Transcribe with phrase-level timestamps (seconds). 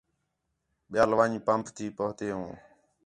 [0.91, 2.49] ٻِیال وَن٘ڄ پمپ تی پُہن٘تے ہوں